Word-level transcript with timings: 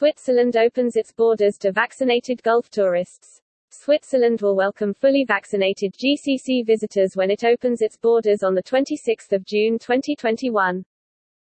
Switzerland 0.00 0.56
opens 0.56 0.96
its 0.96 1.12
borders 1.12 1.58
to 1.58 1.72
vaccinated 1.72 2.42
Gulf 2.42 2.70
tourists. 2.70 3.42
Switzerland 3.70 4.40
will 4.40 4.56
welcome 4.56 4.94
fully 4.94 5.26
vaccinated 5.26 5.92
GCC 5.92 6.64
visitors 6.64 7.16
when 7.16 7.30
it 7.30 7.44
opens 7.44 7.82
its 7.82 7.98
borders 7.98 8.42
on 8.42 8.56
26 8.56 9.28
June 9.44 9.78
2021. 9.78 10.82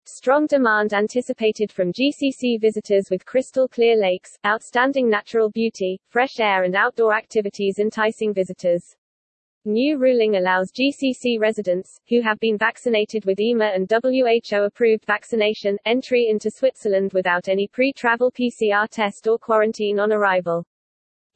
Strong 0.06 0.46
demand 0.46 0.94
anticipated 0.94 1.72
from 1.72 1.92
GCC 1.92 2.62
visitors 2.62 3.06
with 3.10 3.26
crystal 3.26 3.68
clear 3.68 3.98
lakes, 3.98 4.38
outstanding 4.46 5.10
natural 5.10 5.50
beauty, 5.50 6.00
fresh 6.08 6.40
air 6.40 6.66
and 6.66 6.76
outdoor 6.76 7.16
activities 7.16 7.80
enticing 7.80 8.32
visitors. 8.32 8.96
New 9.68 9.98
ruling 9.98 10.36
allows 10.36 10.72
GCC 10.72 11.40
residents, 11.40 12.00
who 12.08 12.22
have 12.22 12.40
been 12.40 12.56
vaccinated 12.56 13.26
with 13.26 13.40
EMA 13.40 13.66
and 13.66 13.92
WHO-approved 13.92 15.04
vaccination, 15.06 15.80
entry 15.86 16.28
into 16.30 16.52
Switzerland 16.52 17.14
without 17.14 17.50
any 17.50 17.68
pre-travel 17.68 18.32
PCR 18.32 18.88
test 18.88 19.28
or 19.28 19.40
quarantine 19.40 20.00
on 20.00 20.14
arrival. 20.14 20.64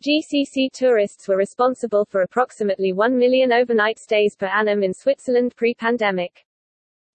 GCC 0.06 0.72
tourists 0.72 1.28
were 1.28 1.38
responsible 1.38 2.06
for 2.06 2.22
approximately 2.22 2.94
1 2.94 3.18
million 3.18 3.52
overnight 3.52 3.98
stays 3.98 4.36
per 4.36 4.46
annum 4.46 4.84
in 4.84 4.94
Switzerland 4.94 5.56
pre-pandemic. 5.56 6.46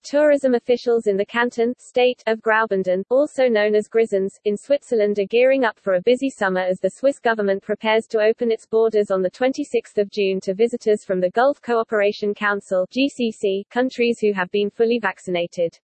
Tourism 0.04 0.54
officials 0.54 1.06
in 1.06 1.16
the 1.16 1.24
canton 1.24 1.72
state 1.78 2.22
of 2.26 2.42
Graubünden, 2.42 3.04
also 3.08 3.48
known 3.48 3.74
as 3.74 3.88
Grisons, 3.88 4.38
in 4.44 4.54
Switzerland 4.54 5.18
are 5.18 5.24
gearing 5.24 5.64
up 5.64 5.80
for 5.80 5.94
a 5.94 6.02
busy 6.02 6.28
summer 6.28 6.60
as 6.60 6.78
the 6.78 6.90
Swiss 6.90 7.18
government 7.18 7.62
prepares 7.62 8.06
to 8.08 8.20
open 8.20 8.52
its 8.52 8.66
borders 8.66 9.10
on 9.10 9.24
26 9.24 9.94
June 10.10 10.40
to 10.40 10.52
visitors 10.52 11.06
from 11.06 11.22
the 11.22 11.30
Gulf 11.30 11.62
Cooperation 11.62 12.34
Council 12.34 12.86
GCC 12.94 13.66
countries 13.70 14.18
who 14.20 14.34
have 14.34 14.50
been 14.50 14.68
fully 14.68 14.98
vaccinated. 14.98 15.78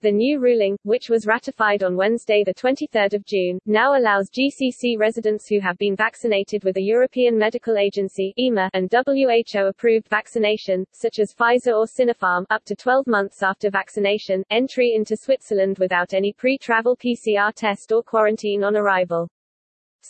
The 0.00 0.12
new 0.12 0.38
ruling, 0.38 0.78
which 0.84 1.10
was 1.10 1.26
ratified 1.26 1.82
on 1.82 1.96
Wednesday 1.96 2.44
23 2.44 3.08
June, 3.26 3.58
now 3.66 3.98
allows 3.98 4.30
GCC 4.30 4.96
residents 4.96 5.48
who 5.48 5.58
have 5.58 5.76
been 5.76 5.96
vaccinated 5.96 6.62
with 6.62 6.76
a 6.76 6.80
European 6.80 7.36
Medical 7.36 7.76
Agency 7.76 8.32
EMA 8.38 8.70
and 8.74 8.88
WHO-approved 8.92 10.06
vaccination, 10.06 10.84
such 10.92 11.18
as 11.18 11.34
Pfizer 11.34 11.76
or 11.76 11.86
Sinopharm, 11.86 12.44
up 12.48 12.62
to 12.66 12.76
12 12.76 13.08
months 13.08 13.42
after 13.42 13.70
vaccination, 13.70 14.44
entry 14.50 14.92
into 14.94 15.16
Switzerland 15.16 15.80
without 15.80 16.14
any 16.14 16.32
pre-travel 16.32 16.96
PCR 16.96 17.52
test 17.52 17.90
or 17.90 18.00
quarantine 18.04 18.62
on 18.62 18.76
arrival. 18.76 19.28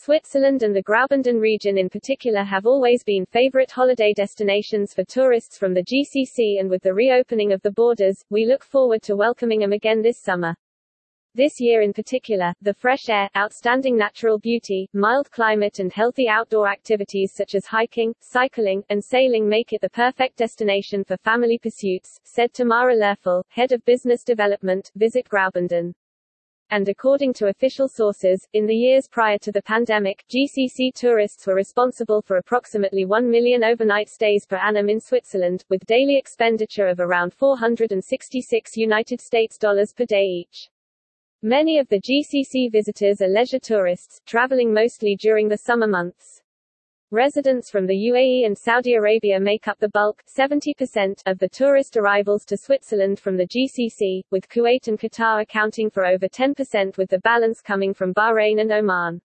Switzerland 0.09 0.63
and 0.63 0.75
the 0.75 0.83
Graubünden 0.83 1.39
region 1.39 1.77
in 1.77 1.91
particular 1.91 2.43
have 2.43 2.67
always 2.67 3.05
been 3.05 3.27
favorite 3.27 3.71
holiday 3.71 4.15
destinations 4.15 4.95
for 4.95 5.05
tourists 5.05 5.59
from 5.59 5.75
the 5.75 5.83
GCC 5.83 6.61
and 6.61 6.71
with 6.71 6.83
the 6.83 6.95
reopening 6.95 7.53
of 7.53 7.61
the 7.61 7.73
borders, 7.73 8.25
we 8.31 8.47
look 8.47 8.65
forward 8.65 9.03
to 9.03 9.17
welcoming 9.17 9.61
them 9.61 9.73
again 9.73 10.01
this 10.01 10.19
summer. 10.19 10.55
This 11.35 11.61
year 11.61 11.83
in 11.83 11.93
particular, 11.93 12.55
the 12.63 12.73
fresh 12.73 13.11
air, 13.11 13.29
outstanding 13.37 13.99
natural 13.99 14.39
beauty, 14.39 14.89
mild 14.95 15.31
climate 15.31 15.79
and 15.79 15.93
healthy 15.93 16.27
outdoor 16.27 16.69
activities 16.69 17.33
such 17.35 17.55
as 17.55 17.67
hiking, 17.67 18.15
cycling, 18.23 18.83
and 18.89 19.05
sailing 19.05 19.47
make 19.47 19.75
it 19.75 19.83
the 19.83 19.91
perfect 19.91 20.39
destination 20.39 21.05
for 21.05 21.19
family 21.19 21.59
pursuits, 21.59 22.19
said 22.25 22.55
Tamara 22.55 22.97
Lerfel, 22.97 23.43
head 23.51 23.73
of 23.73 23.85
business 23.85 24.25
development, 24.25 24.91
Visit 24.97 25.29
Graubünden. 25.29 25.93
And 26.71 26.87
according 26.91 27.33
to 27.35 27.47
official 27.47 27.89
sources, 27.89 28.47
in 28.53 28.67
the 28.67 28.77
years 28.77 29.09
prior 29.09 29.39
to 29.39 29.51
the 29.51 29.63
pandemic, 29.63 30.23
GCC 30.29 30.93
tourists 30.95 31.47
were 31.47 31.55
responsible 31.55 32.21
for 32.21 32.37
approximately 32.37 33.07
1 33.07 33.31
million 33.31 33.65
overnight 33.65 34.11
stays 34.11 34.45
per 34.45 34.57
annum 34.57 34.91
in 34.91 35.01
Switzerland, 35.01 35.65
with 35.71 35.87
daily 35.87 36.19
expenditure 36.19 36.87
of 36.87 37.01
around 37.01 37.33
466 37.33 38.77
United 38.77 39.19
States 39.19 39.57
dollars 39.57 39.95
per 39.95 40.05
day 40.05 40.27
each. 40.27 40.69
Many 41.43 41.79
of 41.79 41.89
the 41.89 42.03
GCC 42.03 42.71
visitors 42.71 43.23
are 43.23 43.29
leisure 43.29 43.61
tourists, 43.61 44.21
traveling 44.27 44.75
mostly 44.75 45.17
during 45.17 45.49
the 45.49 45.57
summer 45.57 45.87
months. 45.87 46.43
Residents 47.11 47.71
from 47.71 47.87
the 47.87 48.11
UAE 48.13 48.45
and 48.45 48.59
Saudi 48.59 48.93
Arabia 48.93 49.41
make 49.41 49.67
up 49.67 49.79
the 49.79 49.89
bulk 49.89 50.23
70% 50.29 51.23
of 51.25 51.39
the 51.39 51.49
tourist 51.49 51.97
arrivals 51.97 52.45
to 52.45 52.55
Switzerland 52.55 53.19
from 53.19 53.39
the 53.39 53.47
GCC, 53.47 54.21
with 54.31 54.47
Kuwait 54.51 54.89
and 54.89 54.99
Qatar 54.99 55.41
accounting 55.41 55.89
for 55.89 56.05
over 56.05 56.29
10% 56.29 56.99
with 56.99 57.09
the 57.09 57.21
balance 57.21 57.63
coming 57.63 57.95
from 57.95 58.13
Bahrain 58.13 58.61
and 58.61 58.71
Oman. 58.71 59.23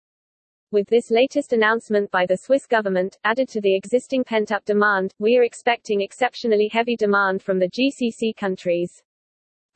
With 0.71 0.87
this 0.87 1.11
latest 1.11 1.51
announcement 1.51 2.09
by 2.09 2.25
the 2.25 2.37
Swiss 2.37 2.65
government, 2.65 3.17
added 3.25 3.49
to 3.49 3.59
the 3.59 3.75
existing 3.75 4.23
pent-up 4.23 4.63
demand, 4.63 5.13
we 5.19 5.35
are 5.35 5.43
expecting 5.43 5.99
exceptionally 5.99 6.69
heavy 6.69 6.95
demand 6.95 7.43
from 7.43 7.59
the 7.59 7.67
GCC 7.67 8.33
countries. 8.37 9.03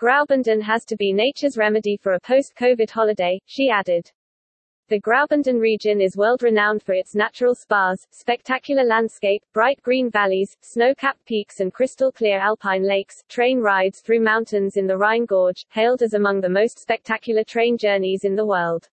Graubünden 0.02 0.62
has 0.62 0.86
to 0.86 0.96
be 0.96 1.12
nature's 1.12 1.58
remedy 1.58 1.98
for 1.98 2.14
a 2.14 2.22
post-COVID 2.22 2.90
holiday, 2.90 3.38
she 3.48 3.70
added. 3.70 4.10
The 4.90 5.02
Graubünden 5.02 5.60
region 5.60 6.00
is 6.00 6.16
world-renowned 6.16 6.82
for 6.82 6.94
its 6.94 7.14
natural 7.14 7.54
spas, 7.54 8.08
spectacular 8.12 8.86
landscape, 8.86 9.44
bright 9.52 9.82
green 9.84 10.10
valleys, 10.10 10.56
snow-capped 10.62 11.26
peaks 11.26 11.60
and 11.60 11.74
crystal-clear 11.74 12.40
alpine 12.40 12.84
lakes, 12.84 13.22
train 13.28 13.60
rides 13.60 14.00
through 14.00 14.22
mountains 14.22 14.78
in 14.78 14.88
the 14.88 14.98
Rhine 14.98 15.26
Gorge, 15.26 15.66
hailed 15.72 16.04
as 16.04 16.14
among 16.14 16.40
the 16.40 16.48
most 16.48 16.80
spectacular 16.80 17.44
train 17.44 17.78
journeys 17.78 18.24
in 18.24 18.34
the 18.34 18.46
world. 18.46 18.88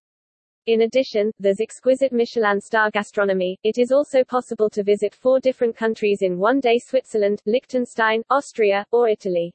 In 0.65 0.81
addition, 0.81 1.31
there's 1.39 1.61
exquisite 1.61 2.11
Michelin 2.11 2.59
star 2.59 2.91
gastronomy. 2.91 3.57
It 3.63 3.77
is 3.77 3.93
also 3.93 4.21
possible 4.25 4.69
to 4.71 4.83
visit 4.83 5.15
four 5.15 5.39
different 5.39 5.77
countries 5.77 6.23
in 6.23 6.37
one 6.37 6.59
day 6.59 6.77
Switzerland, 6.77 7.41
Liechtenstein, 7.45 8.21
Austria, 8.29 8.85
or 8.91 9.07
Italy. 9.07 9.53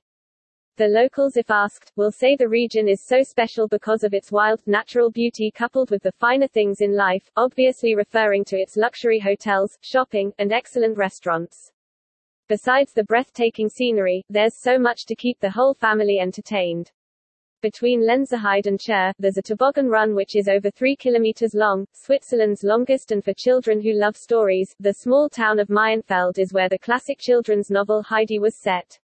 The 0.80 0.88
locals 0.88 1.36
if 1.36 1.50
asked, 1.50 1.92
will 1.96 2.10
say 2.10 2.36
the 2.36 2.48
region 2.48 2.88
is 2.88 3.04
so 3.04 3.22
special 3.22 3.68
because 3.68 4.02
of 4.02 4.14
its 4.14 4.32
wild, 4.32 4.60
natural 4.66 5.10
beauty 5.10 5.50
coupled 5.50 5.90
with 5.90 6.02
the 6.02 6.12
finer 6.12 6.48
things 6.48 6.80
in 6.80 6.96
life, 6.96 7.30
obviously 7.36 7.94
referring 7.94 8.46
to 8.46 8.56
its 8.56 8.78
luxury 8.78 9.18
hotels, 9.18 9.76
shopping, 9.82 10.32
and 10.38 10.54
excellent 10.54 10.96
restaurants. 10.96 11.70
Besides 12.48 12.94
the 12.94 13.04
breathtaking 13.04 13.68
scenery, 13.68 14.24
there's 14.30 14.54
so 14.54 14.78
much 14.78 15.04
to 15.04 15.14
keep 15.14 15.38
the 15.38 15.50
whole 15.50 15.74
family 15.74 16.18
entertained. 16.18 16.90
Between 17.60 18.00
Lenzerheide 18.00 18.66
and 18.66 18.80
Chur, 18.80 19.12
there's 19.18 19.36
a 19.36 19.42
toboggan 19.42 19.90
run 19.90 20.14
which 20.14 20.34
is 20.34 20.48
over 20.48 20.70
3 20.70 20.96
kilometers 20.96 21.52
long, 21.52 21.84
Switzerland's 21.92 22.64
longest 22.64 23.12
and 23.12 23.22
for 23.22 23.34
children 23.34 23.82
who 23.82 23.92
love 23.92 24.16
stories, 24.16 24.74
the 24.80 24.94
small 24.94 25.28
town 25.28 25.58
of 25.58 25.68
Maienfeld 25.68 26.38
is 26.38 26.54
where 26.54 26.70
the 26.70 26.78
classic 26.78 27.18
children's 27.18 27.68
novel 27.68 28.02
Heidi 28.02 28.38
was 28.38 28.56
set. 28.56 28.98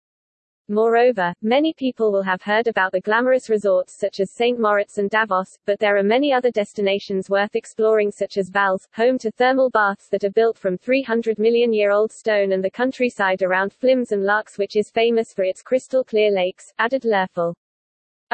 Moreover, 0.69 1.35
many 1.43 1.75
people 1.75 2.11
will 2.11 2.23
have 2.23 2.41
heard 2.41 2.69
about 2.69 2.93
the 2.93 3.01
glamorous 3.03 3.51
resorts 3.51 3.93
such 3.93 4.19
as 4.19 4.31
St. 4.31 4.59
Moritz 4.59 4.97
and 4.97 5.11
Davos, 5.11 5.59
but 5.67 5.79
there 5.79 5.99
are 5.99 6.03
many 6.03 6.33
other 6.33 6.51
destinations 6.51 7.29
worth 7.29 7.55
exploring 7.55 8.11
such 8.11 8.39
as 8.39 8.49
Vals, 8.49 8.89
home 8.95 9.19
to 9.19 9.31
thermal 9.31 9.69
baths 9.69 10.09
that 10.09 10.25
are 10.25 10.31
built 10.31 10.57
from 10.57 10.79
300 10.79 11.39
million 11.39 11.75
year 11.75 11.91
old 11.91 12.11
stone 12.11 12.53
and 12.53 12.65
the 12.65 12.71
countryside 12.71 13.43
around 13.43 13.75
Flims 13.79 14.13
and 14.13 14.23
Laax 14.23 14.57
which 14.57 14.75
is 14.75 14.91
famous 14.91 15.35
for 15.35 15.45
its 15.45 15.61
crystal 15.61 16.03
clear 16.03 16.31
lakes, 16.31 16.73
added 16.79 17.03
Lerfel 17.03 17.55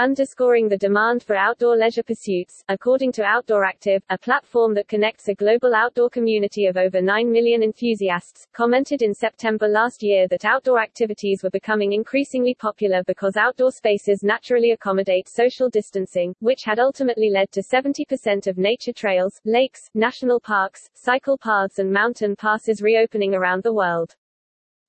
underscoring 0.00 0.66
the 0.66 0.78
demand 0.78 1.22
for 1.22 1.36
outdoor 1.36 1.76
leisure 1.76 2.02
pursuits, 2.02 2.64
according 2.70 3.12
to 3.12 3.22
Outdoor 3.22 3.64
Active, 3.64 4.02
a 4.08 4.16
platform 4.16 4.72
that 4.72 4.88
connects 4.88 5.28
a 5.28 5.34
global 5.34 5.74
outdoor 5.74 6.08
community 6.08 6.64
of 6.64 6.78
over 6.78 7.02
9 7.02 7.30
million 7.30 7.62
enthusiasts, 7.62 8.46
commented 8.54 9.02
in 9.02 9.12
September 9.12 9.68
last 9.68 10.02
year 10.02 10.26
that 10.28 10.46
outdoor 10.46 10.80
activities 10.80 11.42
were 11.42 11.50
becoming 11.50 11.92
increasingly 11.92 12.54
popular 12.54 13.02
because 13.06 13.36
outdoor 13.36 13.70
spaces 13.70 14.22
naturally 14.22 14.70
accommodate 14.70 15.28
social 15.28 15.68
distancing, 15.68 16.34
which 16.40 16.64
had 16.64 16.78
ultimately 16.78 17.28
led 17.28 17.52
to 17.52 17.60
70% 17.60 18.46
of 18.46 18.56
nature 18.56 18.94
trails, 18.94 19.38
lakes, 19.44 19.90
national 19.92 20.40
parks, 20.40 20.88
cycle 20.94 21.36
paths 21.36 21.78
and 21.78 21.92
mountain 21.92 22.34
passes 22.36 22.80
reopening 22.80 23.34
around 23.34 23.62
the 23.62 23.74
world. 23.74 24.16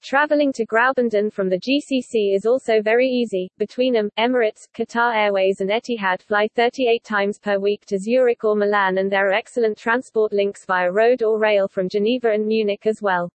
Traveling 0.03 0.51
to 0.53 0.65
Graubünden 0.65 1.31
from 1.31 1.47
the 1.47 1.59
GCC 1.59 2.35
is 2.35 2.47
also 2.47 2.81
very 2.81 3.07
easy. 3.07 3.51
Between 3.59 3.93
them, 3.93 4.09
Emirates, 4.17 4.67
Qatar 4.73 5.15
Airways 5.15 5.61
and 5.61 5.69
Etihad 5.69 6.23
fly 6.23 6.47
38 6.55 7.03
times 7.03 7.37
per 7.37 7.59
week 7.59 7.85
to 7.85 7.99
Zurich 7.99 8.43
or 8.43 8.55
Milan 8.55 8.97
and 8.97 9.11
there 9.11 9.29
are 9.29 9.33
excellent 9.33 9.77
transport 9.77 10.33
links 10.33 10.65
via 10.65 10.91
road 10.91 11.21
or 11.21 11.37
rail 11.37 11.67
from 11.67 11.87
Geneva 11.87 12.31
and 12.31 12.47
Munich 12.47 12.87
as 12.87 12.99
well. 12.99 13.29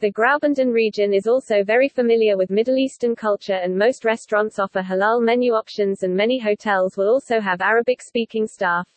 The 0.00 0.10
Graubünden 0.10 0.72
region 0.72 1.14
is 1.14 1.28
also 1.28 1.62
very 1.62 1.88
familiar 1.88 2.36
with 2.36 2.50
Middle 2.50 2.76
Eastern 2.76 3.14
culture 3.14 3.60
and 3.62 3.78
most 3.78 4.04
restaurants 4.04 4.58
offer 4.58 4.82
halal 4.82 5.22
menu 5.22 5.52
options 5.52 6.02
and 6.02 6.12
many 6.12 6.40
hotels 6.40 6.96
will 6.96 7.08
also 7.08 7.38
have 7.40 7.60
Arabic-speaking 7.60 8.48
staff. 8.48 8.88